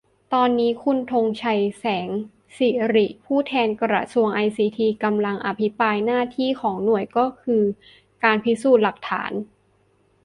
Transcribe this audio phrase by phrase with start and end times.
[0.33, 2.09] ตอนนี้ คุณธงชัย แสง
[2.57, 7.63] สิริ ผู้แทนกระทรวงไอซีที กำลังอภิปราย หน้าที่ของหน่วยก็คือ
[8.23, 9.31] การพิสูจน์หลักฐาน